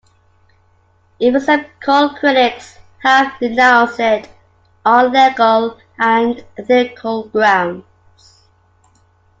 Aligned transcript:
Even 1.19 1.39
some 1.39 1.63
cult 1.79 2.15
critics 2.15 2.79
have 3.03 3.37
denounced 3.39 3.99
it 3.99 4.27
on 4.83 5.13
legal 5.13 5.79
and 5.99 6.43
ethical 6.57 7.27
grounds. 7.29 7.83